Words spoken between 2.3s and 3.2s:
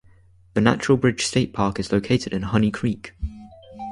in Honey Creek.